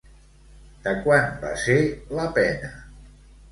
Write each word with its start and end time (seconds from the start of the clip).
De 0.85 0.93
quant 1.03 1.29
va 1.45 1.53
ser 1.65 1.77
la 2.23 2.27
pena? 2.41 2.75